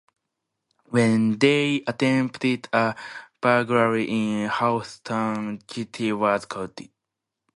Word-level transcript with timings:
When 0.85 1.37
they 1.37 1.83
attempted 1.85 2.67
a 2.73 2.95
burglary 3.39 4.09
in 4.09 4.49
Houston, 4.49 5.59
Kitty 5.59 6.11
was 6.13 6.45
caught. 6.45 6.81